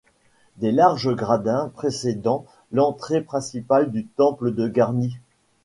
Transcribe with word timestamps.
De 0.57 0.67
larges 0.67 1.11
gradins 1.13 1.69
précèdent 1.69 2.27
l'entrée 2.71 3.21
principale 3.21 3.91
du 3.91 4.07
temple 4.07 4.49
de 4.51 4.67
Garni. 4.67 5.19